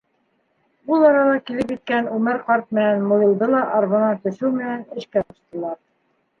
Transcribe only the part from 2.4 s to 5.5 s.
ҡарт менән Муйылды ла арбанан төшөү менән эшкә